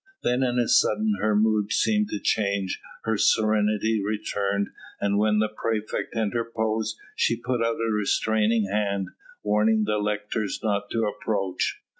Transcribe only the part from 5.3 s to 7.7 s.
the praefect interposed she put